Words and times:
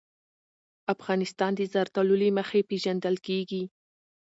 افغانستان 0.93 1.51
د 1.55 1.61
زردالو 1.73 2.15
له 2.21 2.29
مخې 2.39 2.59
پېژندل 2.69 3.15
کېږي. 3.27 3.63